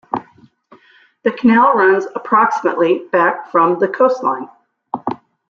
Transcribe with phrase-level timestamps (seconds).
[1.21, 4.49] The canal runs approximately back from the coastline.